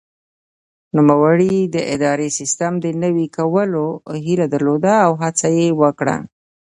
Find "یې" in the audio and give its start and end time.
5.57-5.67